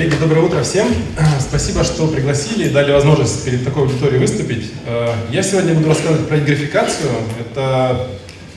Коллеги, 0.00 0.16
доброе 0.18 0.40
утро 0.40 0.62
всем. 0.62 0.88
Спасибо, 1.46 1.84
что 1.84 2.06
пригласили 2.06 2.68
и 2.68 2.70
дали 2.70 2.90
возможность 2.90 3.44
перед 3.44 3.62
такой 3.62 3.82
аудиторией 3.82 4.18
выступить. 4.18 4.72
Э, 4.86 5.12
я 5.30 5.42
сегодня 5.42 5.74
буду 5.74 5.90
рассказывать 5.90 6.26
про 6.26 6.38
графикацию. 6.38 7.10
Это 7.38 8.06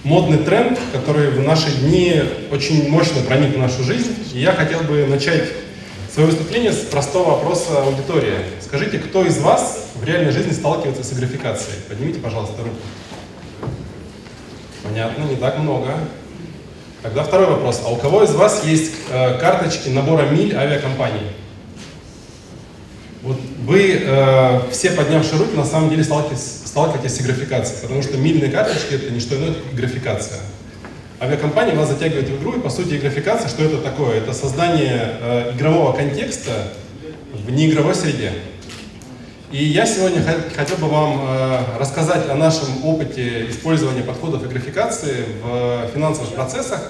модный 0.05 0.37
тренд, 0.37 0.79
который 0.93 1.31
в 1.31 1.41
наши 1.41 1.69
дни 1.81 2.23
очень 2.49 2.89
мощно 2.89 3.21
проник 3.23 3.55
в 3.55 3.59
нашу 3.59 3.83
жизнь. 3.83 4.15
И 4.33 4.39
я 4.39 4.53
хотел 4.53 4.83
бы 4.83 5.05
начать 5.05 5.49
свое 6.13 6.29
выступление 6.29 6.71
с 6.71 6.77
простого 6.77 7.31
вопроса 7.31 7.83
аудитории. 7.83 8.35
Скажите, 8.61 8.99
кто 8.99 9.25
из 9.25 9.37
вас 9.39 9.87
в 9.95 10.05
реальной 10.05 10.31
жизни 10.31 10.53
сталкивается 10.53 11.03
с 11.03 11.11
графикацией? 11.11 11.75
Поднимите, 11.89 12.19
пожалуйста, 12.19 12.55
руку. 12.63 13.73
Понятно, 14.81 15.23
не 15.23 15.35
так 15.35 15.59
много. 15.59 15.89
Тогда 17.03 17.23
второй 17.23 17.47
вопрос. 17.47 17.81
А 17.85 17.91
у 17.91 17.97
кого 17.97 18.23
из 18.23 18.33
вас 18.33 18.63
есть 18.63 18.93
э, 19.11 19.37
карточки 19.37 19.89
набора 19.89 20.23
миль 20.23 20.55
авиакомпаний? 20.55 21.19
Вот 23.21 23.37
вы, 23.65 24.01
э, 24.01 24.61
все 24.71 24.91
поднявшие 24.91 25.37
руки, 25.37 25.53
на 25.53 25.65
самом 25.65 25.89
деле 25.89 26.05
сталкиваетесь, 26.05 26.61
сталкиваетесь 26.65 27.17
с 27.17 27.21
графикацией, 27.21 27.81
потому 27.81 28.03
что 28.03 28.17
мильные 28.17 28.49
карточки 28.49 28.93
это 28.93 29.11
не 29.11 29.19
что 29.19 29.35
иное, 29.35 29.53
как 29.53 29.75
графикация. 29.75 30.39
Авиакомпания 31.19 31.75
вас 31.75 31.89
затягивает 31.89 32.29
в 32.29 32.41
игру, 32.41 32.53
и 32.53 32.61
по 32.61 32.69
сути 32.69 32.95
графикация, 32.95 33.49
что 33.49 33.65
это 33.65 33.79
такое? 33.79 34.19
Это 34.19 34.31
создание 34.31 35.17
э, 35.19 35.51
игрового 35.55 35.91
контекста 35.91 36.69
в 37.33 37.51
неигровой 37.51 37.95
среде. 37.95 38.31
И 39.53 39.65
я 39.65 39.85
сегодня 39.85 40.19
хотел 40.55 40.77
бы 40.77 40.87
вам 40.87 41.27
э, 41.27 41.77
рассказать 41.77 42.27
о 42.27 42.33
нашем 42.33 42.83
опыте 42.83 43.51
использования 43.51 44.01
подходов 44.01 44.43
и 44.43 44.47
графикации 44.47 45.25
в 45.43 45.91
финансовых 45.93 46.33
процессах, 46.33 46.89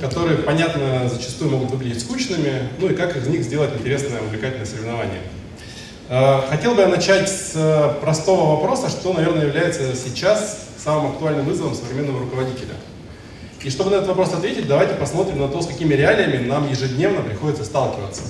которые, 0.00 0.38
понятно, 0.38 1.08
зачастую 1.08 1.52
могут 1.52 1.70
выглядеть 1.70 2.00
скучными, 2.00 2.70
ну 2.80 2.88
и 2.88 2.96
как 2.96 3.16
из 3.16 3.28
них 3.28 3.44
сделать 3.44 3.70
интересное, 3.78 4.20
увлекательное 4.20 4.66
соревнование. 4.66 5.20
Э, 6.08 6.40
хотел 6.50 6.74
бы 6.74 6.80
я 6.80 6.88
начать 6.88 7.30
с 7.30 7.96
простого 8.00 8.56
вопроса, 8.56 8.88
что, 8.88 9.12
наверное, 9.12 9.46
является 9.46 9.94
сейчас 9.94 10.58
самым 10.82 11.12
актуальным 11.12 11.46
вызовом 11.46 11.76
современного 11.76 12.18
руководителя. 12.18 12.74
И 13.62 13.70
чтобы 13.70 13.90
на 13.90 13.94
этот 13.94 14.08
вопрос 14.08 14.34
ответить, 14.34 14.66
давайте 14.66 14.94
посмотрим 14.94 15.38
на 15.38 15.46
то, 15.46 15.62
с 15.62 15.68
какими 15.68 15.94
реалиями 15.94 16.48
нам 16.48 16.68
ежедневно 16.68 17.22
приходится 17.22 17.64
сталкиваться. 17.64 18.22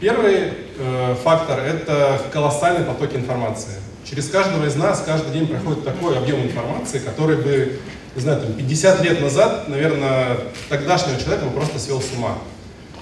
Первый 0.00 0.52
э, 0.78 1.16
фактор– 1.24 1.58
это 1.66 2.22
колоссальный 2.32 2.84
поток 2.84 3.16
информации. 3.16 3.74
Через 4.08 4.28
каждого 4.28 4.64
из 4.64 4.76
нас 4.76 5.02
каждый 5.04 5.32
день 5.32 5.48
проходит 5.48 5.84
такой 5.84 6.16
объем 6.16 6.40
информации, 6.44 7.00
который 7.00 7.36
бы, 7.36 7.80
не 8.14 8.20
знаю, 8.20 8.40
там, 8.40 8.52
50 8.52 9.02
лет 9.02 9.20
назад, 9.20 9.68
наверное, 9.68 10.38
тогдашнего 10.68 11.18
человека 11.18 11.46
бы 11.46 11.50
просто 11.50 11.80
свел 11.80 12.00
с 12.00 12.12
ума. 12.16 12.38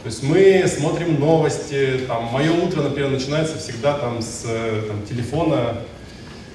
То 0.03 0.07
есть 0.07 0.23
мы 0.23 0.65
смотрим 0.67 1.21
новости, 1.21 2.01
там, 2.09 2.25
мое 2.25 2.51
утро, 2.51 2.81
например, 2.81 3.11
начинается 3.11 3.59
всегда 3.59 3.93
там, 3.99 4.23
с 4.23 4.45
э, 4.47 4.85
там, 4.89 5.03
телефона. 5.07 5.83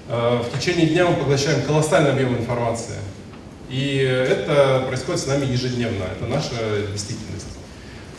Э, 0.09 0.41
в 0.41 0.57
течение 0.57 0.87
дня 0.87 1.05
мы 1.05 1.17
поглощаем 1.17 1.61
колоссальный 1.61 2.13
объем 2.13 2.35
информации. 2.35 2.97
И 3.69 3.97
это 3.97 4.85
происходит 4.87 5.21
с 5.21 5.27
нами 5.27 5.45
ежедневно, 5.45 6.05
это 6.17 6.25
наша 6.25 6.55
действительность. 6.91 7.45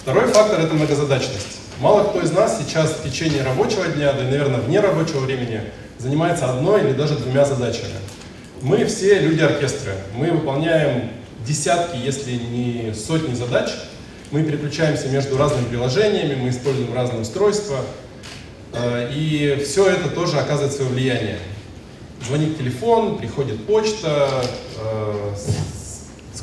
Второй 0.01 0.29
фактор– 0.29 0.61
это 0.61 0.73
многозадачность. 0.75 1.62
Мало 1.81 2.05
кто 2.05 2.21
из 2.21 2.31
нас 2.31 2.61
сейчас 2.61 2.91
в 2.93 3.03
течение 3.03 3.43
рабочего 3.43 3.87
дня, 3.87 4.13
да 4.13 4.23
и, 4.23 4.31
наверное, 4.31 4.61
вне 4.61 4.81
рабочего 4.81 5.21
времени 5.21 5.63
занимается 5.99 6.51
одной 6.51 6.83
или 6.83 6.93
даже 6.93 7.17
двумя 7.17 7.45
задачами. 7.45 7.95
Мы 8.61 8.85
все 8.85 9.19
люди 9.19 9.41
оркестра. 9.41 9.93
Мы 10.15 10.31
выполняем 10.31 11.11
десятки, 11.47 11.97
если 11.97 12.33
не 12.33 12.95
сотни 12.95 13.35
задач. 13.35 13.71
Мы 14.31 14.45
переключаемся 14.45 15.09
между 15.09 15.37
разными 15.37 15.65
приложениями, 15.67 16.37
мы 16.37 16.51
используем 16.51 16.95
разные 16.95 17.23
устройства. 17.23 17.81
Э, 18.73 19.11
и 19.13 19.63
все 19.65 19.89
это 19.89 20.09
тоже 20.09 20.39
оказывает 20.39 20.73
свое 20.73 20.91
влияние. 20.91 21.39
Звонит 22.27 22.57
телефон, 22.57 23.19
приходит 23.19 23.67
почта, 23.67 24.45
э, 24.79 25.35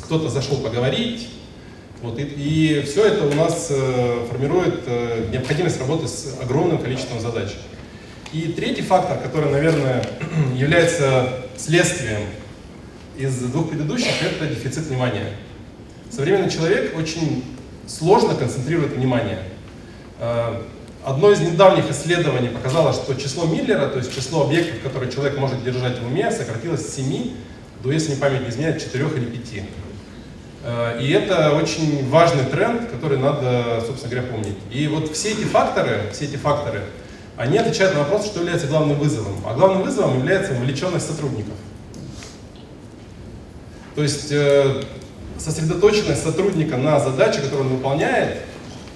кто-то 0.04 0.28
зашел 0.28 0.58
поговорить, 0.58 1.28
вот, 2.02 2.18
и, 2.18 2.22
и 2.22 2.82
все 2.82 3.04
это 3.04 3.26
у 3.26 3.34
нас 3.34 3.68
э, 3.70 4.26
формирует 4.30 4.84
э, 4.86 5.28
необходимость 5.30 5.78
работы 5.78 6.08
с 6.08 6.38
огромным 6.40 6.78
количеством 6.78 7.20
задач. 7.20 7.50
И 8.32 8.52
третий 8.56 8.82
фактор, 8.82 9.18
который, 9.18 9.50
наверное, 9.50 10.02
является 10.54 11.44
следствием 11.58 12.20
из 13.18 13.36
двух 13.36 13.68
предыдущих, 13.68 14.12
это 14.22 14.46
дефицит 14.46 14.86
внимания. 14.86 15.26
Современный 16.10 16.50
человек 16.50 16.96
очень 16.96 17.44
сложно 17.86 18.34
концентрирует 18.34 18.92
внимание. 18.92 19.40
Э, 20.20 20.62
одно 21.04 21.30
из 21.32 21.40
недавних 21.40 21.90
исследований 21.90 22.48
показало, 22.48 22.94
что 22.94 23.14
число 23.14 23.44
Миллера, 23.44 23.88
то 23.88 23.98
есть 23.98 24.14
число 24.14 24.44
объектов, 24.44 24.80
которые 24.82 25.12
человек 25.12 25.38
может 25.38 25.62
держать 25.62 25.98
в 25.98 26.06
уме, 26.06 26.30
сократилось 26.32 26.88
с 26.88 26.94
7 26.94 27.30
до, 27.82 27.92
если 27.92 28.12
не 28.12 28.16
память 28.16 28.42
не 28.42 28.48
изменяет, 28.48 28.82
4 28.82 29.04
или 29.16 29.24
5. 29.24 29.64
Э, 30.62 31.00
и 31.00 31.10
это 31.10 31.52
очень 31.54 32.08
важный 32.08 32.44
тренд, 32.44 32.90
который 32.90 33.18
надо, 33.18 33.82
собственно 33.86 34.14
говоря, 34.14 34.32
помнить. 34.32 34.58
И 34.70 34.86
вот 34.88 35.14
все 35.14 35.30
эти 35.32 35.44
факторы, 35.44 36.10
все 36.12 36.24
эти 36.26 36.36
факторы, 36.36 36.82
они 37.36 37.58
отвечают 37.58 37.94
на 37.94 38.00
вопрос, 38.00 38.26
что 38.26 38.40
является 38.40 38.66
главным 38.66 38.98
вызовом. 38.98 39.36
А 39.46 39.54
главным 39.54 39.82
вызовом 39.82 40.18
является 40.18 40.52
вовлеченность 40.52 41.06
сотрудников. 41.06 41.54
То 43.94 44.02
есть 44.02 44.30
э, 44.30 44.82
сосредоточенность 45.38 46.22
сотрудника 46.22 46.76
на 46.76 47.00
задаче, 47.00 47.40
которую 47.40 47.70
он 47.70 47.76
выполняет, 47.76 48.42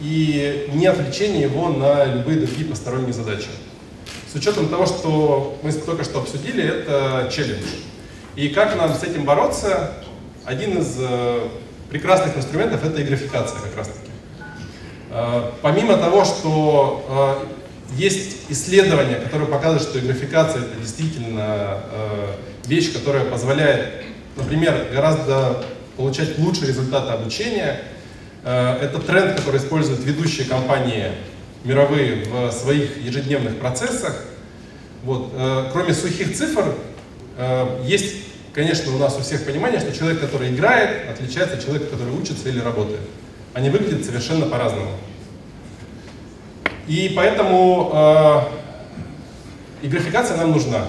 и 0.00 0.68
не 0.74 0.86
отвлечение 0.86 1.42
его 1.42 1.68
на 1.68 2.04
любые 2.04 2.40
другие 2.40 2.68
посторонние 2.68 3.12
задачи. 3.12 3.48
С 4.30 4.34
учетом 4.34 4.68
того, 4.68 4.86
что 4.86 5.58
мы 5.62 5.72
только 5.72 6.04
что 6.04 6.20
обсудили, 6.20 6.62
это 6.64 7.30
челлендж. 7.32 7.62
И 8.36 8.48
как 8.48 8.76
нам 8.76 8.92
с 8.92 9.02
этим 9.02 9.24
бороться, 9.24 9.92
один 10.44 10.78
из 10.78 10.96
э, 10.98 11.48
прекрасных 11.90 12.36
инструментов 12.36 12.84
это 12.84 13.00
и 13.00 13.04
как 13.62 13.76
раз 13.76 13.88
таки. 13.88 14.10
Э, 15.10 15.50
помимо 15.62 15.96
того, 15.96 16.24
что 16.24 17.42
э, 17.42 17.96
есть 17.96 18.36
исследования, 18.50 19.16
которые 19.16 19.48
показывают, 19.48 19.82
что 19.82 20.00
графикация 20.00 20.62
это 20.62 20.80
действительно 20.80 21.78
вещь, 22.66 22.92
которая 22.92 23.24
позволяет, 23.24 24.04
например, 24.36 24.88
гораздо 24.92 25.64
получать 25.96 26.38
лучшие 26.38 26.68
результаты 26.68 27.12
обучения. 27.12 27.82
Это 28.42 28.98
тренд, 29.06 29.36
который 29.36 29.58
используют 29.58 30.02
ведущие 30.02 30.46
компании 30.46 31.12
мировые 31.62 32.24
в 32.24 32.50
своих 32.50 32.96
ежедневных 33.04 33.58
процессах. 33.60 34.24
Вот. 35.04 35.30
Кроме 35.72 35.94
сухих 35.94 36.34
цифр, 36.34 36.64
есть 37.84 38.16
конечно, 38.54 38.94
у 38.94 38.98
нас 38.98 39.16
у 39.18 39.20
всех 39.20 39.44
понимание, 39.44 39.80
что 39.80 39.92
человек, 39.92 40.20
который 40.20 40.54
играет, 40.54 41.10
отличается 41.10 41.56
от 41.56 41.64
человека, 41.64 41.86
который 41.86 42.14
учится 42.14 42.48
или 42.48 42.60
работает. 42.60 43.00
Они 43.52 43.68
выглядят 43.68 44.04
совершенно 44.04 44.46
по-разному. 44.46 44.92
И 46.86 47.12
поэтому 47.16 47.90
э, 49.82 49.86
и 49.86 49.88
графикация 49.88 50.36
нам 50.36 50.52
нужна. 50.52 50.86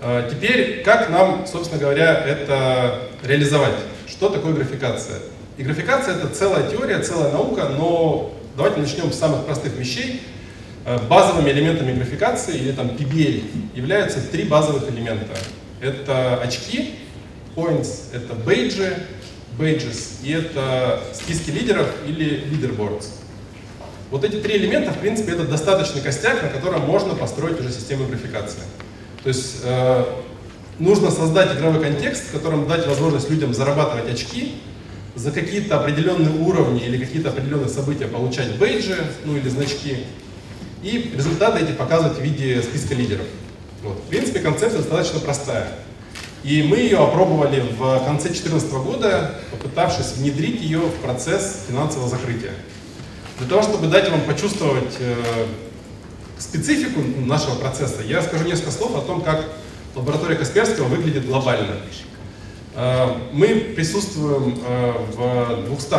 Э, 0.00 0.28
теперь, 0.30 0.82
как 0.82 1.10
нам, 1.10 1.46
собственно 1.46 1.80
говоря, 1.80 2.12
это 2.12 3.00
реализовать? 3.22 3.74
Что 4.06 4.28
такое 4.28 4.52
графикация? 4.52 5.20
И 5.56 5.62
это 5.62 6.28
целая 6.28 6.68
теория, 6.70 6.98
целая 7.00 7.32
наука, 7.32 7.70
но 7.70 8.34
давайте 8.56 8.80
начнем 8.80 9.10
с 9.10 9.18
самых 9.18 9.46
простых 9.46 9.74
вещей. 9.76 10.22
Э, 10.84 10.98
базовыми 11.08 11.50
элементами 11.50 11.94
графикации, 11.94 12.58
или 12.58 12.72
там 12.72 12.88
PBL, 12.88 13.42
являются 13.74 14.20
три 14.20 14.44
базовых 14.44 14.90
элемента 14.90 15.36
это 15.80 16.40
очки, 16.40 16.94
points— 17.54 18.04
это 18.12 18.34
бейджи, 18.34 18.96
badges, 19.58 20.22
и 20.22 20.32
это 20.32 21.02
списки 21.14 21.50
лидеров 21.50 21.88
или 22.06 22.44
leaderboards. 22.44 23.06
Вот 24.10 24.24
эти 24.24 24.36
три 24.36 24.56
элемента, 24.56 24.92
в 24.92 24.98
принципе, 24.98 25.32
это 25.32 25.44
достаточный 25.44 26.00
костяк, 26.00 26.42
на 26.42 26.48
котором 26.48 26.82
можно 26.82 27.14
построить 27.14 27.58
уже 27.58 27.72
систему 27.72 28.06
графикации. 28.06 28.60
То 29.22 29.28
есть 29.28 29.56
э, 29.64 30.04
нужно 30.78 31.10
создать 31.10 31.56
игровой 31.56 31.82
контекст, 31.82 32.28
в 32.28 32.32
котором 32.32 32.68
дать 32.68 32.86
возможность 32.86 33.28
людям 33.30 33.52
зарабатывать 33.52 34.12
очки, 34.12 34.54
за 35.16 35.32
какие-то 35.32 35.80
определенные 35.80 36.30
уровни 36.30 36.84
или 36.84 37.02
какие-то 37.02 37.30
определенные 37.30 37.70
события 37.70 38.06
получать 38.06 38.56
бейджи, 38.58 38.96
ну 39.24 39.36
или 39.36 39.48
значки, 39.48 40.04
и 40.82 41.12
результаты 41.16 41.64
эти 41.64 41.72
показывать 41.72 42.18
в 42.18 42.20
виде 42.20 42.62
списка 42.62 42.94
лидеров. 42.94 43.26
Вот. 43.86 43.98
В 43.98 44.08
принципе, 44.08 44.40
концепция 44.40 44.80
достаточно 44.80 45.20
простая. 45.20 45.68
И 46.42 46.62
мы 46.62 46.78
ее 46.78 46.98
опробовали 46.98 47.60
в 47.60 48.04
конце 48.04 48.28
2014 48.28 48.72
года, 48.72 49.34
попытавшись 49.52 50.14
внедрить 50.16 50.60
ее 50.60 50.80
в 50.80 50.94
процесс 50.96 51.64
финансового 51.68 52.08
закрытия. 52.08 52.52
Для 53.38 53.48
того, 53.48 53.62
чтобы 53.62 53.86
дать 53.86 54.10
вам 54.10 54.22
почувствовать 54.22 54.94
э, 54.98 55.14
специфику 56.38 57.00
нашего 57.26 57.54
процесса, 57.54 58.02
я 58.02 58.22
скажу 58.22 58.44
несколько 58.44 58.72
слов 58.72 58.96
о 58.96 59.02
том, 59.02 59.20
как 59.20 59.44
лаборатория 59.94 60.36
Касперского 60.36 60.86
выглядит 60.86 61.26
глобально. 61.26 61.76
Э, 62.74 63.08
мы 63.32 63.48
присутствуем 63.76 64.58
э, 64.66 64.92
в 65.16 65.66
200 65.66 65.94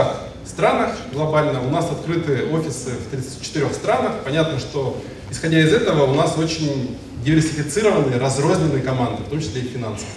странах 0.46 0.92
глобально. 1.14 1.62
У 1.62 1.70
нас 1.70 1.90
открыты 1.90 2.48
офисы 2.52 2.92
в 2.92 3.12
34 3.12 3.74
странах. 3.74 4.24
Понятно, 4.26 4.60
что 4.60 5.02
исходя 5.30 5.60
из 5.60 5.74
этого 5.74 6.06
у 6.06 6.16
нас 6.16 6.38
очень 6.38 6.98
диверсифицированные, 7.28 8.20
разрозненные 8.20 8.82
команды, 8.82 9.24
в 9.24 9.30
том 9.30 9.42
числе 9.42 9.62
и 9.62 9.68
финансовые. 9.68 10.14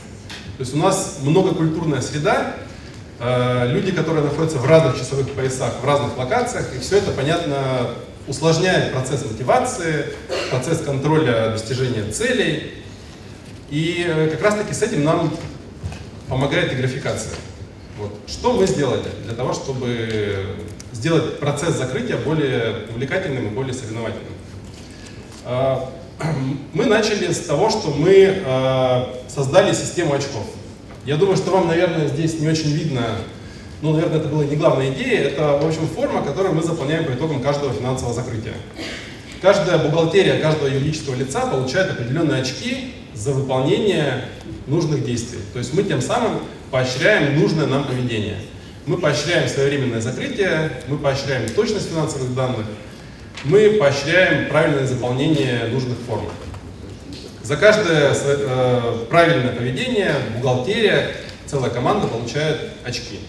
То 0.58 0.60
есть 0.60 0.74
у 0.74 0.76
нас 0.76 1.18
многокультурная 1.22 2.00
среда, 2.02 2.54
э, 3.18 3.66
люди, 3.72 3.90
которые 3.90 4.22
находятся 4.22 4.58
в 4.58 4.64
разных 4.64 4.96
часовых 4.96 5.28
поясах, 5.32 5.74
в 5.82 5.84
разных 5.84 6.16
локациях, 6.16 6.72
и 6.72 6.78
все 6.78 6.98
это, 6.98 7.10
понятно, 7.10 7.88
усложняет 8.28 8.92
процесс 8.92 9.24
мотивации, 9.24 10.06
процесс 10.52 10.82
контроля 10.82 11.50
достижения 11.50 12.08
целей. 12.12 12.74
И 13.70 14.06
э, 14.06 14.28
как 14.28 14.42
раз 14.42 14.54
таки 14.54 14.72
с 14.72 14.80
этим 14.80 15.02
нам 15.02 15.34
помогает 16.28 16.72
и 16.72 16.76
графикация. 16.76 17.34
Вот. 17.98 18.16
Что 18.28 18.52
мы 18.52 18.68
сделали 18.68 19.08
для 19.24 19.34
того, 19.34 19.52
чтобы 19.52 20.46
сделать 20.92 21.40
процесс 21.40 21.74
закрытия 21.74 22.18
более 22.18 22.86
увлекательным 22.90 23.48
и 23.48 23.50
более 23.50 23.74
соревновательным? 23.74 24.34
Мы 26.72 26.86
начали 26.86 27.32
с 27.32 27.40
того, 27.40 27.70
что 27.70 27.90
мы 27.90 28.42
а, 28.44 29.22
создали 29.28 29.72
систему 29.72 30.14
очков. 30.14 30.44
Я 31.04 31.16
думаю, 31.16 31.36
что 31.36 31.50
вам, 31.50 31.68
наверное, 31.68 32.08
здесь 32.08 32.38
не 32.40 32.48
очень 32.48 32.72
видно, 32.72 33.02
ну, 33.82 33.92
наверное, 33.92 34.18
это 34.18 34.28
была 34.28 34.44
не 34.44 34.56
главная 34.56 34.90
идея, 34.90 35.22
это, 35.28 35.58
в 35.62 35.66
общем, 35.66 35.88
форма, 35.88 36.22
которую 36.22 36.54
мы 36.54 36.62
заполняем 36.62 37.06
по 37.06 37.12
итогам 37.12 37.40
каждого 37.40 37.72
финансового 37.72 38.14
закрытия. 38.14 38.52
Каждая 39.40 39.78
бухгалтерия 39.78 40.38
каждого 40.38 40.68
юридического 40.68 41.14
лица 41.14 41.46
получает 41.46 41.90
определенные 41.92 42.42
очки 42.42 42.92
за 43.14 43.32
выполнение 43.32 44.26
нужных 44.66 45.02
действий. 45.04 45.40
То 45.54 45.58
есть 45.58 45.72
мы 45.72 45.82
тем 45.82 46.02
самым 46.02 46.40
поощряем 46.70 47.40
нужное 47.40 47.66
нам 47.66 47.84
поведение. 47.84 48.36
Мы 48.84 48.98
поощряем 48.98 49.48
своевременное 49.48 50.02
закрытие, 50.02 50.72
мы 50.88 50.98
поощряем 50.98 51.48
точность 51.48 51.88
финансовых 51.88 52.34
данных, 52.34 52.66
мы 53.44 53.70
поощряем 53.78 54.48
правильное 54.48 54.86
заполнение 54.86 55.66
нужных 55.72 55.98
форм. 56.06 56.26
За 57.42 57.56
каждое 57.56 58.14
э, 58.14 59.06
правильное 59.08 59.54
поведение 59.54 60.14
бухгалтерия, 60.36 61.16
целая 61.46 61.70
команда 61.70 62.06
получает 62.06 62.70
очки. 62.84 63.20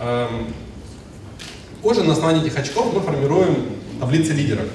Эм, 0.00 0.54
позже 1.82 2.02
на 2.02 2.12
основании 2.12 2.46
этих 2.46 2.56
очков 2.56 2.94
мы 2.94 3.00
формируем 3.00 3.76
таблицы 4.00 4.32
лидеров. 4.32 4.66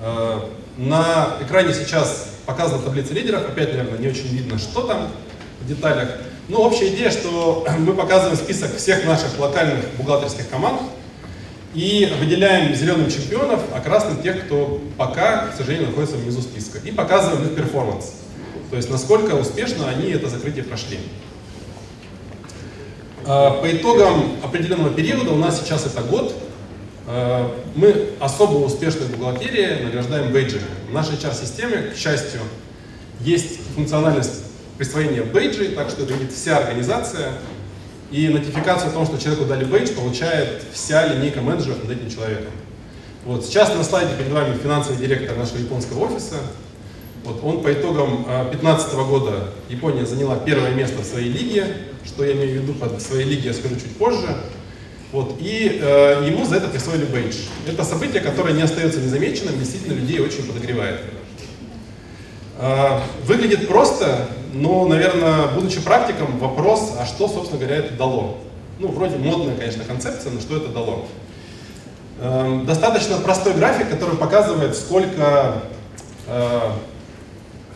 Э, 0.00 0.40
на 0.76 1.36
экране 1.40 1.74
сейчас 1.74 2.30
показана 2.46 2.82
таблица 2.82 3.14
лидеров, 3.14 3.46
опять, 3.48 3.74
наверное, 3.74 3.98
не 3.98 4.08
очень 4.08 4.28
видно, 4.28 4.58
что 4.58 4.82
там 4.82 5.08
в 5.60 5.66
деталях. 5.66 6.08
Но 6.48 6.62
общая 6.62 6.94
идея, 6.94 7.10
что 7.10 7.66
мы 7.78 7.94
показываем 7.94 8.36
список 8.36 8.76
всех 8.76 9.04
наших 9.04 9.38
локальных 9.38 9.84
бухгалтерских 9.96 10.48
команд 10.48 10.80
и 11.76 12.10
выделяем 12.18 12.74
зеленым 12.74 13.10
чемпионов, 13.10 13.60
а 13.74 13.80
красным 13.80 14.22
тех, 14.22 14.46
кто 14.46 14.80
пока, 14.96 15.48
к 15.48 15.56
сожалению, 15.56 15.88
находится 15.88 16.16
внизу 16.16 16.40
списка. 16.40 16.78
И 16.78 16.90
показываем 16.90 17.44
их 17.44 17.54
перформанс. 17.54 18.14
То 18.70 18.76
есть, 18.76 18.88
насколько 18.88 19.34
успешно 19.34 19.86
они 19.86 20.10
это 20.10 20.30
закрытие 20.30 20.64
прошли. 20.64 20.98
А, 23.26 23.60
по 23.60 23.70
итогам 23.70 24.36
определенного 24.42 24.88
периода, 24.94 25.32
у 25.32 25.36
нас 25.36 25.60
сейчас 25.60 25.84
это 25.84 26.00
год, 26.00 26.34
а, 27.06 27.54
мы 27.74 28.08
особо 28.20 28.64
успешные 28.64 29.10
бухгалтерии 29.10 29.84
награждаем 29.84 30.32
бейджами. 30.32 30.64
В 30.88 30.94
нашей 30.94 31.16
HR-системе, 31.16 31.90
к 31.94 31.96
счастью, 31.98 32.40
есть 33.20 33.60
функциональность 33.74 34.44
присвоения 34.78 35.24
бейджей, 35.24 35.68
так 35.68 35.90
что 35.90 36.04
это 36.04 36.14
видит 36.14 36.32
вся 36.32 36.56
организация. 36.56 37.32
И 38.10 38.28
нотификацию 38.28 38.90
о 38.90 38.92
том, 38.92 39.06
что 39.06 39.18
человеку 39.18 39.46
дали 39.46 39.64
бейдж, 39.64 39.90
получает 39.92 40.62
вся 40.72 41.06
линейка 41.06 41.40
менеджеров 41.40 41.82
над 41.82 41.96
этим 41.96 42.10
человеком. 42.10 42.52
Вот 43.24 43.44
сейчас 43.44 43.74
на 43.74 43.82
слайде 43.82 44.14
перед 44.14 44.30
вами 44.30 44.56
финансовый 44.56 44.98
директор 44.98 45.36
нашего 45.36 45.58
японского 45.58 46.04
офиса. 46.04 46.36
Вот 47.24 47.40
он 47.42 47.62
по 47.62 47.72
итогам 47.72 48.22
2015 48.24 48.94
года 48.94 49.48
Япония 49.68 50.06
заняла 50.06 50.36
первое 50.36 50.70
место 50.70 51.02
в 51.02 51.04
своей 51.04 51.28
лиге, 51.28 51.66
что 52.04 52.24
я 52.24 52.34
имею 52.34 52.60
в 52.60 52.62
виду 52.62 52.74
под 52.74 53.02
своей 53.02 53.24
лиге, 53.24 53.48
я 53.48 53.54
скажу 53.54 53.74
чуть 53.74 53.96
позже. 53.96 54.28
Вот, 55.10 55.36
и 55.40 55.80
э, 55.82 56.24
ему 56.26 56.44
за 56.44 56.56
это 56.56 56.68
присвоили 56.68 57.04
бейдж. 57.04 57.34
Это 57.66 57.84
событие, 57.84 58.20
которое 58.20 58.54
не 58.54 58.62
остается 58.62 59.00
незамеченным, 59.00 59.58
действительно 59.58 59.94
людей 59.94 60.20
очень 60.20 60.44
подогревает. 60.44 61.00
Э, 62.58 63.00
выглядит 63.24 63.66
просто, 63.66 64.28
но, 64.56 64.86
наверное, 64.86 65.48
будучи 65.48 65.80
практиком, 65.80 66.38
вопрос, 66.38 66.94
а 66.98 67.04
что, 67.04 67.28
собственно 67.28 67.60
говоря, 67.60 67.76
это 67.76 67.94
дало? 67.94 68.38
Ну, 68.78 68.88
вроде 68.88 69.16
модная, 69.16 69.56
конечно, 69.56 69.84
концепция, 69.84 70.32
но 70.32 70.40
что 70.40 70.56
это 70.56 70.68
дало? 70.68 71.06
Э, 72.18 72.62
достаточно 72.66 73.18
простой 73.18 73.54
график, 73.54 73.90
который 73.90 74.16
показывает, 74.16 74.74
сколько 74.74 75.62
э, 76.26 76.60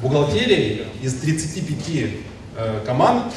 бухгалтерий 0.01 0.87
из 1.03 1.15
35 1.15 2.11
э, 2.57 2.81
команд 2.87 3.33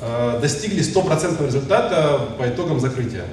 э, 0.00 0.38
достигли 0.40 0.82
стопроцентного 0.82 1.46
результата 1.46 2.28
по 2.38 2.48
итогам 2.48 2.80
закрытия. 2.80 3.24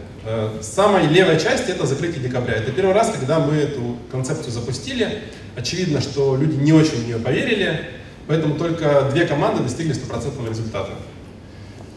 Самая 0.61 1.07
левая 1.07 1.39
часть 1.39 1.67
это 1.67 1.87
закрытие 1.87 2.21
декабря. 2.21 2.53
Это 2.53 2.71
первый 2.71 2.93
раз, 2.93 3.09
когда 3.09 3.39
мы 3.39 3.55
эту 3.55 3.97
концепцию 4.11 4.51
запустили. 4.51 5.23
Очевидно, 5.55 5.99
что 5.99 6.35
люди 6.35 6.57
не 6.57 6.73
очень 6.73 7.01
в 7.01 7.07
нее 7.07 7.17
поверили, 7.17 7.87
поэтому 8.27 8.55
только 8.55 9.09
две 9.11 9.25
команды 9.25 9.63
достигли 9.63 9.93
стопроцентного 9.93 10.49
результата. 10.49 10.91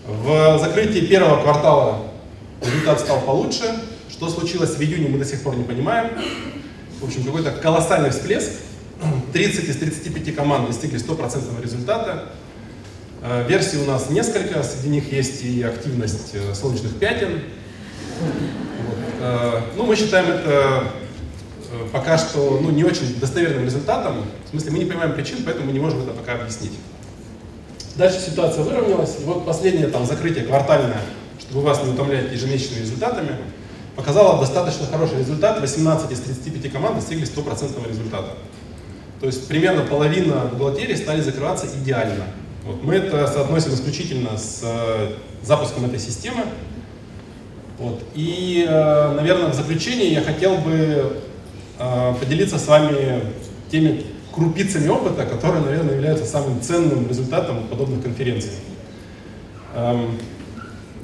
В 0.06 0.58
закрытии 0.58 1.06
первого 1.06 1.42
квартала 1.42 2.02
результат 2.62 3.00
стал 3.00 3.20
получше. 3.22 3.64
Что 4.10 4.28
случилось 4.28 4.76
в 4.76 4.80
июне, 4.80 5.08
мы 5.08 5.18
до 5.18 5.24
сих 5.24 5.42
пор 5.42 5.56
не 5.56 5.64
понимаем. 5.64 6.10
В 7.00 7.04
общем, 7.04 7.24
какой-то 7.24 7.50
колоссальный 7.50 8.10
всплеск. 8.10 8.52
30 9.32 9.68
из 9.68 9.76
35 9.76 10.34
команд 10.34 10.68
достигли 10.68 10.98
стопроцентного 10.98 11.60
результата. 11.60 12.30
Э, 13.22 13.44
версий 13.48 13.78
у 13.78 13.84
нас 13.86 14.10
несколько, 14.10 14.62
среди 14.62 14.88
них 14.90 15.12
есть 15.12 15.42
и 15.42 15.62
активность 15.62 16.34
э, 16.34 16.54
солнечных 16.54 16.96
пятен. 16.98 17.40
Вот. 18.20 18.98
Э, 19.20 19.60
ну, 19.76 19.86
мы 19.86 19.96
считаем 19.96 20.26
это 20.26 20.84
пока 21.92 22.18
что 22.18 22.58
ну, 22.62 22.70
не 22.70 22.84
очень 22.84 23.18
достоверным 23.18 23.64
результатом. 23.64 24.24
В 24.46 24.50
смысле, 24.50 24.70
мы 24.72 24.78
не 24.78 24.84
понимаем 24.84 25.12
причин, 25.14 25.38
поэтому 25.44 25.66
мы 25.66 25.72
не 25.72 25.80
можем 25.80 26.02
это 26.02 26.12
пока 26.12 26.34
объяснить. 26.34 26.72
Дальше 27.96 28.18
ситуация 28.20 28.64
выровнялась. 28.64 29.16
И 29.20 29.24
вот 29.24 29.46
последнее 29.46 29.86
там 29.86 30.04
закрытие 30.04 30.44
квартальное, 30.44 31.00
чтобы 31.38 31.60
вас 31.62 31.82
не 31.82 31.92
утомлять 31.92 32.32
ежемесячными 32.32 32.80
результатами, 32.80 33.36
показало 33.94 34.40
достаточно 34.40 34.86
хороший 34.86 35.18
результат. 35.18 35.60
18 35.60 36.10
из 36.10 36.20
35 36.20 36.72
команд 36.72 36.96
достигли 36.96 37.24
стопроцентного 37.24 37.88
результата. 37.88 38.30
То 39.20 39.26
есть 39.26 39.48
примерно 39.48 39.82
половина 39.82 40.50
бухгалтерии 40.52 40.94
стали 40.96 41.20
закрываться 41.20 41.66
идеально. 41.66 42.24
Вот. 42.64 42.82
Мы 42.82 42.94
это 42.94 43.26
соотносим 43.26 43.74
исключительно 43.74 44.36
с 44.36 44.60
э, 44.62 45.12
запуском 45.42 45.84
этой 45.84 45.98
системы. 45.98 46.44
Вот. 47.78 48.02
И, 48.14 48.66
э, 48.68 49.12
наверное, 49.14 49.50
в 49.50 49.54
заключение 49.54 50.12
я 50.12 50.22
хотел 50.22 50.56
бы 50.56 50.72
э, 50.72 51.10
поделиться 51.78 52.58
с 52.58 52.66
вами 52.66 53.22
теми 53.70 54.04
крупицами 54.34 54.88
опыта, 54.88 55.24
которые, 55.24 55.62
наверное, 55.62 55.94
являются 55.94 56.26
самым 56.26 56.60
ценным 56.60 57.08
результатом 57.08 57.66
подобных 57.68 58.02
конференций. 58.02 58.50
Эм, 59.74 60.18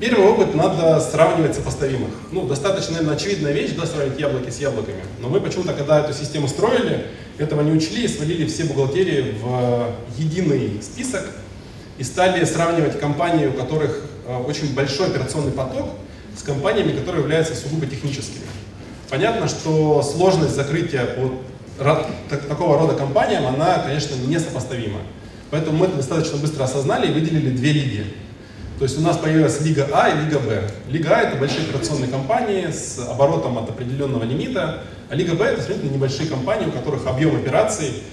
первый 0.01 0.29
опыт 0.29 0.55
надо 0.55 1.01
сравнивать 1.01 1.55
сопоставимых. 1.55 2.11
Ну, 2.33 2.47
достаточно, 2.47 2.95
наверное, 2.95 3.17
очевидная 3.17 3.53
вещь, 3.53 3.71
да, 3.77 3.87
сравнить 3.87 4.19
яблоки 4.19 4.51
с 4.51 4.59
яблоками. 4.59 5.03
Но 5.21 5.29
мы 5.29 5.41
почему-то, 5.41 5.73
когда 5.75 6.01
эту 6.01 6.13
систему 6.13 6.49
строили, 6.49 7.07
этого 7.39 7.63
не 7.63 7.73
учли 7.73 8.05
и 8.05 8.09
свалили 8.09 8.47
все 8.47 8.65
бухгалтерии 8.65 9.37
в 9.41 9.93
единый 10.19 10.83
список 10.83 11.25
и 11.99 12.05
стали 12.05 12.45
сравнивать 12.45 12.99
компании, 12.99 13.47
у 13.47 13.53
которых 13.53 14.05
э, 14.27 14.37
очень 14.37 14.75
большой 14.75 15.09
операционный 15.09 15.53
поток, 15.53 15.91
с 16.37 16.43
компаниями, 16.43 16.93
которые 16.93 17.23
являются 17.23 17.55
сугубо 17.55 17.87
техническими. 17.87 18.45
Понятно, 19.11 19.49
что 19.49 20.03
сложность 20.03 20.55
закрытия 20.55 21.05
по 21.05 21.33
такого 22.49 22.79
рода 22.79 22.95
компаниям, 22.95 23.47
она, 23.47 23.79
конечно, 23.79 24.15
несопоставима. 24.27 25.01
Поэтому 25.51 25.79
мы 25.79 25.87
это 25.87 25.97
достаточно 25.97 26.39
быстро 26.39 26.63
осознали 26.65 27.09
и 27.09 27.13
выделили 27.13 27.51
две 27.51 27.73
лиги. 27.73 28.05
То 28.79 28.85
есть 28.85 28.99
у 28.99 29.03
нас 29.03 29.17
появилась 29.19 29.61
Лига 29.61 29.89
А 29.93 30.09
и 30.09 30.25
Лига 30.25 30.39
Б. 30.39 30.63
Лига 30.89 31.17
А 31.17 31.23
это 31.23 31.37
большие 31.37 31.65
операционные 31.69 32.11
компании 32.11 32.71
с 32.71 32.99
оборотом 32.99 33.59
от 33.59 33.69
определенного 33.69 34.23
лимита, 34.23 34.85
а 35.11 35.15
Лига 35.15 35.35
Б 35.35 35.45
это 35.45 35.61
сравнительно 35.61 35.97
небольшие 35.97 36.29
компании, 36.29 36.67
у 36.67 36.71
которых 36.71 37.07
объем 37.07 37.37
операций 37.37 38.05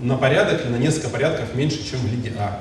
на 0.00 0.16
порядок 0.16 0.64
или 0.64 0.70
на 0.70 0.76
несколько 0.76 1.08
порядков 1.08 1.54
меньше, 1.54 1.78
чем 1.88 1.98
в 2.00 2.12
Лиге 2.12 2.34
А. 2.38 2.60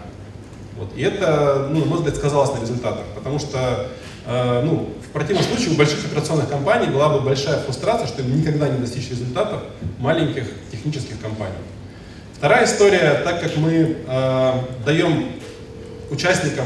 Вот. 0.77 0.89
И 0.95 1.01
это, 1.01 1.67
ну, 1.69 1.81
на 1.81 1.85
мой 1.85 1.97
взгляд, 1.97 2.15
сказалось 2.15 2.51
на 2.57 2.61
результатах, 2.61 3.03
потому 3.15 3.37
что 3.37 3.89
э, 4.25 4.61
ну, 4.63 4.89
в 5.11 5.13
противном 5.13 5.43
случае 5.43 5.73
у 5.73 5.77
больших 5.77 6.03
операционных 6.05 6.49
компаний 6.49 6.87
была 6.87 7.09
бы 7.09 7.21
большая 7.21 7.59
фрустрация, 7.59 8.07
что 8.07 8.23
им 8.23 8.39
никогда 8.39 8.67
не 8.67 8.79
достичь 8.79 9.09
результатов 9.11 9.61
маленьких 9.99 10.45
технических 10.71 11.21
компаний. 11.21 11.53
Вторая 12.33 12.65
история, 12.65 13.21
так 13.23 13.39
как 13.39 13.55
мы 13.57 13.97
э, 14.07 14.53
даем 14.85 15.27
участникам, 16.09 16.65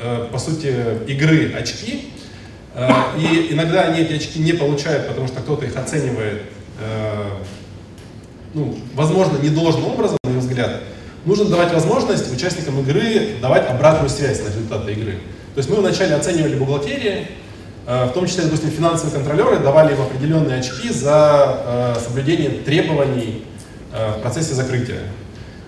э, 0.00 0.26
по 0.32 0.38
сути, 0.38 0.74
игры 1.06 1.52
очки, 1.52 2.10
Э, 2.76 2.90
и 3.18 3.52
иногда 3.52 3.84
они 3.84 4.02
эти 4.02 4.12
очки 4.12 4.38
не 4.38 4.52
получают, 4.52 5.08
потому 5.08 5.26
что 5.26 5.40
кто-то 5.40 5.64
их 5.64 5.74
оценивает, 5.76 6.42
э, 6.78 7.24
ну, 8.52 8.76
возможно, 8.94 9.38
не 9.38 9.48
должным 9.48 9.86
образом, 9.86 10.18
на 10.24 10.30
мой 10.30 10.40
взгляд. 10.40 10.82
Нужно 11.24 11.46
давать 11.46 11.72
возможность 11.72 12.32
участникам 12.32 12.78
игры 12.80 13.36
давать 13.40 13.68
обратную 13.68 14.10
связь 14.10 14.40
на 14.44 14.48
результаты 14.48 14.92
игры. 14.92 15.12
То 15.54 15.58
есть 15.58 15.70
мы 15.70 15.76
вначале 15.76 16.14
оценивали 16.14 16.54
бухгалтерии, 16.54 17.28
в 17.86 18.10
том 18.14 18.26
числе, 18.26 18.44
допустим, 18.44 18.70
финансовые 18.70 19.14
контролеры 19.14 19.58
давали 19.60 19.94
им 19.94 20.02
определенные 20.02 20.58
очки 20.58 20.92
за 20.92 21.96
соблюдение 22.04 22.50
требований 22.50 23.44
в 23.92 24.20
процессе 24.22 24.54
закрытия. 24.54 25.02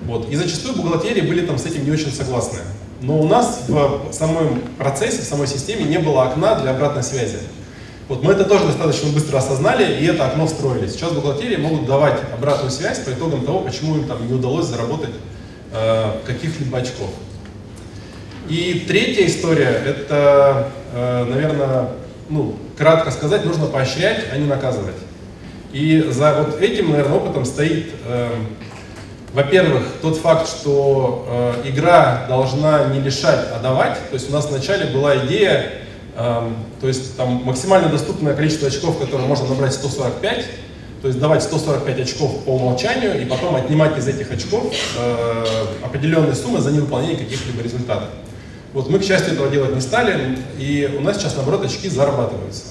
Вот. 0.02 0.28
И 0.28 0.34
зачастую 0.36 0.74
бухгалтерии 0.74 1.20
были 1.20 1.46
там 1.46 1.58
с 1.58 1.66
этим 1.66 1.84
не 1.84 1.92
очень 1.92 2.12
согласны. 2.12 2.58
Но 3.00 3.20
у 3.20 3.28
нас 3.28 3.62
в 3.68 4.12
самом 4.12 4.62
процессе, 4.78 5.22
в 5.22 5.24
самой 5.24 5.46
системе 5.46 5.84
не 5.84 5.98
было 5.98 6.24
окна 6.24 6.56
для 6.56 6.72
обратной 6.72 7.04
связи. 7.04 7.38
Вот 8.08 8.22
мы 8.22 8.32
это 8.32 8.44
тоже 8.44 8.64
достаточно 8.66 9.10
быстро 9.10 9.36
осознали, 9.36 10.00
и 10.00 10.06
это 10.06 10.26
окно 10.26 10.46
встроили. 10.46 10.88
Сейчас 10.88 11.12
бухгалтерии 11.12 11.56
могут 11.56 11.86
давать 11.86 12.18
обратную 12.32 12.70
связь 12.70 12.98
по 13.00 13.10
итогам 13.10 13.44
того, 13.44 13.60
почему 13.60 13.96
им 13.96 14.08
там 14.08 14.26
не 14.26 14.32
удалось 14.32 14.66
заработать 14.66 15.14
э, 15.72 16.12
каких-либо 16.26 16.78
очков. 16.78 17.10
И 18.48 18.86
третья 18.88 19.26
история, 19.26 19.82
это, 19.84 20.70
э, 20.94 21.24
наверное, 21.24 21.90
ну, 22.28 22.56
кратко 22.76 23.10
сказать, 23.10 23.44
нужно 23.44 23.66
поощрять, 23.66 24.24
а 24.32 24.36
не 24.36 24.46
наказывать. 24.46 24.96
И 25.72 26.00
за 26.10 26.34
вот 26.34 26.60
этим, 26.60 26.90
наверное, 26.90 27.16
опытом 27.16 27.44
стоит 27.44 27.90
э, 28.06 28.30
во-первых, 29.34 29.82
тот 30.00 30.16
факт, 30.16 30.48
что 30.48 31.54
э, 31.64 31.68
игра 31.68 32.24
должна 32.28 32.86
не 32.86 33.00
лишать, 33.00 33.46
а 33.54 33.60
давать. 33.60 33.98
То 34.08 34.14
есть 34.14 34.30
у 34.30 34.32
нас 34.32 34.46
вначале 34.48 34.86
была 34.86 35.16
идея, 35.26 35.70
э, 36.16 36.50
то 36.80 36.88
есть 36.88 37.16
там 37.16 37.42
максимально 37.44 37.88
доступное 37.88 38.34
количество 38.34 38.68
очков, 38.68 38.98
которые 38.98 39.28
можно 39.28 39.46
набрать 39.48 39.74
145, 39.74 40.44
то 41.02 41.08
есть 41.08 41.20
давать 41.20 41.42
145 41.42 42.00
очков 42.00 42.44
по 42.44 42.50
умолчанию 42.50 43.20
и 43.20 43.26
потом 43.26 43.54
отнимать 43.54 43.98
из 43.98 44.08
этих 44.08 44.30
очков 44.32 44.72
э, 44.98 45.44
определенные 45.84 46.34
суммы 46.34 46.60
за 46.60 46.72
невыполнение 46.72 47.18
каких-либо 47.18 47.62
результатов. 47.62 48.08
Вот 48.74 48.90
мы, 48.90 48.98
к 48.98 49.04
счастью, 49.04 49.34
этого 49.34 49.48
делать 49.48 49.74
не 49.74 49.80
стали, 49.80 50.38
и 50.58 50.94
у 50.98 51.00
нас 51.00 51.18
сейчас, 51.18 51.36
наоборот, 51.36 51.64
очки 51.64 51.88
зарабатываются. 51.88 52.64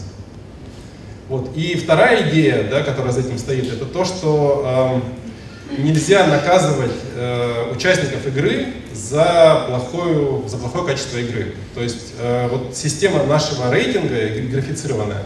Вот. 1.28 1.56
И 1.56 1.76
вторая 1.76 2.30
идея, 2.30 2.70
да, 2.70 2.84
которая 2.84 3.12
за 3.12 3.22
этим 3.22 3.38
стоит, 3.38 3.72
это 3.72 3.86
то, 3.86 4.06
что 4.06 5.02
э, 5.02 5.82
нельзя 5.82 6.28
наказывать 6.28 6.92
э, 7.16 7.72
участников 7.74 8.26
игры 8.28 8.68
за, 8.94 9.66
плохое 9.68 10.48
за 10.48 10.58
плохое 10.58 10.86
качество 10.86 11.18
игры. 11.18 11.56
То 11.76 11.82
есть 11.82 12.14
э, 12.20 12.48
вот 12.50 12.76
система 12.76 13.24
нашего 13.24 13.72
рейтинга 13.72 14.16
графицированная, 14.52 15.24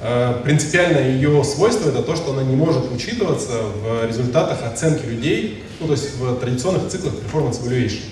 э, 0.00 0.40
принципиально 0.44 0.98
ее 0.98 1.44
свойство 1.44 1.90
это 1.90 2.02
то, 2.02 2.16
что 2.16 2.32
она 2.32 2.42
не 2.42 2.56
может 2.56 2.90
учитываться 2.90 3.52
в 3.82 4.06
результатах 4.06 4.64
оценки 4.64 5.04
людей, 5.04 5.62
ну, 5.80 5.86
то 5.86 5.92
есть 5.92 6.18
в 6.18 6.36
традиционных 6.36 6.88
циклах 6.88 7.14
performance 7.14 7.62
evaluation. 7.62 8.04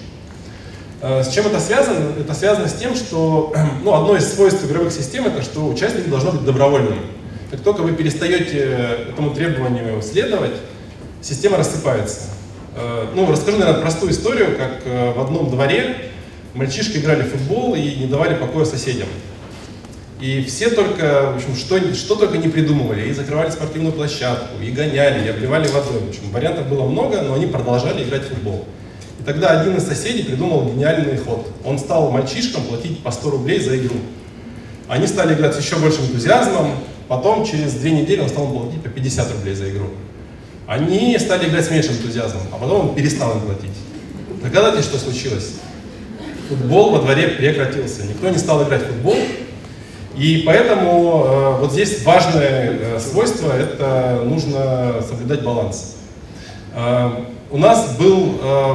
Э, 1.03 1.25
с 1.25 1.35
чем 1.35 1.47
это 1.47 1.59
связано? 1.59 2.13
Это 2.19 2.33
связано 2.33 2.69
с 2.69 2.75
тем, 2.75 2.95
что 2.95 3.53
ну, 3.83 3.93
одно 3.93 4.17
из 4.17 4.33
свойств 4.33 4.65
игровых 4.65 4.93
систем 4.93 5.27
это, 5.27 5.43
что 5.43 5.69
участник 5.69 6.09
должно 6.09 6.31
быть 6.31 6.45
добровольным. 6.45 6.99
Как 7.51 7.61
только 7.61 7.81
вы 7.83 7.93
перестаете 7.93 8.99
этому 9.11 9.35
требованию 9.35 10.01
следовать, 10.01 10.55
система 11.21 11.59
рассыпается. 11.59 12.31
Э, 12.77 13.07
ну, 13.15 13.31
расскажу, 13.31 13.59
наверное, 13.59 13.83
простую 13.83 14.13
историю, 14.13 14.57
как 14.57 14.83
э, 14.85 15.13
в 15.13 15.21
одном 15.21 15.51
дворе 15.51 16.11
мальчишки 16.55 16.99
играли 16.99 17.23
в 17.23 17.31
футбол 17.31 17.75
и 17.75 17.97
не 17.97 18.07
давали 18.07 18.37
покоя 18.37 18.65
соседям. 18.65 19.09
И 20.21 20.45
все 20.45 20.71
только, 20.71 21.33
в 21.33 21.37
общем, 21.37 21.57
что, 21.57 21.81
что 21.95 22.15
только 22.15 22.39
не 22.39 22.49
придумывали. 22.49 23.09
И 23.09 23.13
закрывали 23.13 23.51
спортивную 23.51 23.93
площадку, 23.93 24.63
и 24.63 24.71
гоняли, 24.71 25.27
и 25.27 25.31
обливали 25.31 25.67
водой. 25.67 25.99
В 25.99 26.11
общем, 26.11 26.31
вариантов 26.31 26.69
было 26.69 26.87
много, 26.87 27.23
но 27.23 27.35
они 27.35 27.47
продолжали 27.47 28.05
играть 28.05 28.23
в 28.23 28.29
футбол. 28.29 28.65
И 29.23 29.25
тогда 29.25 29.61
один 29.61 29.77
из 29.77 29.87
соседей 29.87 30.25
придумал 30.25 30.65
гениальный 30.65 31.17
ход. 31.17 31.47
Он 31.65 31.79
стал 31.79 32.11
мальчишкам 32.11 32.65
платить 32.65 33.05
по 33.05 33.13
100 33.13 33.31
рублей 33.31 33.61
за 33.61 33.77
игру. 33.77 33.95
Они 34.89 35.07
стали 35.07 35.35
играть 35.35 35.55
с 35.55 35.61
еще 35.61 35.77
большим 35.77 36.07
энтузиазмом. 36.07 36.73
Потом, 37.07 37.47
через 37.47 37.75
две 37.75 37.93
недели, 37.93 38.21
он 38.21 38.29
стал 38.29 38.49
платить 38.49 38.83
по 38.83 38.89
50 38.89 39.31
рублей 39.31 39.55
за 39.55 39.71
игру. 39.71 39.91
Они 40.67 41.17
стали 41.21 41.49
играть 41.49 41.65
с 41.65 41.71
меньшим 41.71 41.95
энтузиазмом, 41.95 42.43
а 42.51 42.57
потом 42.57 42.89
он 42.89 42.95
перестал 42.97 43.37
им 43.37 43.43
платить. 43.43 43.71
Догадайтесь, 44.43 44.87
что 44.87 44.99
случилось? 44.99 45.53
Футбол 46.49 46.91
во 46.91 46.99
дворе 46.99 47.29
прекратился. 47.29 48.03
Никто 48.03 48.29
не 48.29 48.39
стал 48.39 48.65
играть 48.65 48.83
в 48.83 48.87
футбол. 48.87 49.19
И 50.17 50.43
поэтому 50.45 51.25
э, 51.25 51.61
вот 51.61 51.71
здесь 51.71 52.03
важное 52.03 52.73
э, 52.73 52.99
свойство– 52.99 53.53
это 53.57 54.23
нужно 54.25 54.97
соблюдать 55.09 55.45
баланс. 55.45 55.95
Э, 56.75 57.11
у 57.53 57.59
нас 57.59 57.97
был 57.97 58.41
э, 58.43 58.75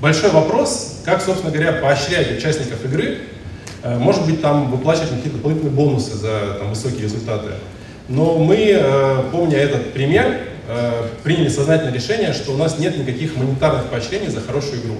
большой 0.00 0.30
вопрос, 0.30 1.00
как, 1.04 1.22
собственно 1.22 1.52
говоря, 1.52 1.72
поощрять 1.72 2.36
участников 2.36 2.84
игры. 2.84 3.18
Э, 3.82 3.98
может 3.98 4.26
быть, 4.26 4.40
там 4.42 4.70
выплачивать 4.70 5.10
какие-то 5.10 5.36
дополнительные 5.36 5.74
бонусы 5.74 6.16
за 6.16 6.56
там, 6.58 6.70
высокие 6.70 7.02
результаты. 7.02 7.50
Но 8.08 8.38
мы, 8.38 8.56
э, 8.56 9.22
помня 9.30 9.58
этот 9.58 9.92
пример, 9.92 10.40
Э, 10.70 11.08
приняли 11.24 11.48
сознательное 11.48 11.94
решение, 11.94 12.34
что 12.34 12.52
у 12.52 12.58
нас 12.58 12.78
нет 12.78 12.98
никаких 12.98 13.36
монетарных 13.36 13.86
поощрений 13.86 14.28
за 14.28 14.42
хорошую 14.42 14.82
игру. 14.82 14.96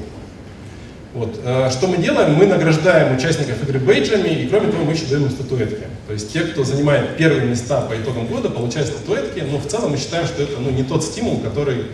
Вот. 1.13 1.41
Что 1.73 1.89
мы 1.89 1.99
делаем? 1.99 2.35
Мы 2.35 2.47
награждаем 2.47 3.17
участников 3.17 3.63
игры 3.65 3.79
бейджами, 3.79 4.29
и 4.29 4.49
кроме 4.49 4.71
того 4.71 4.85
мы 4.85 4.93
еще 4.93 5.07
даем 5.07 5.25
им 5.25 5.31
статуэтки. 5.31 5.85
То 6.07 6.13
есть 6.13 6.33
те, 6.33 6.41
кто 6.41 6.65
занимает 6.65 7.17
первые 7.17 7.47
места 7.47 7.81
по 7.83 7.95
итогам 7.95 8.27
года, 8.27 8.49
получают 8.49 8.89
статуэтки, 8.89 9.41
но 9.41 9.59
в 9.59 9.67
целом 9.67 9.91
мы 9.91 9.99
считаем, 9.99 10.27
что 10.27 10.43
это 10.43 10.59
ну, 10.59 10.71
не 10.71 10.85
тот 10.85 11.03
стимул, 11.05 11.41
который 11.41 11.87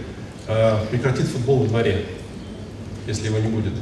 э, 0.47 0.77
прекратит 0.91 1.27
футбол 1.27 1.59
во 1.61 1.67
дворе, 1.67 2.05
если 3.07 3.27
его 3.27 3.39
не 3.39 3.49
будет. 3.49 3.73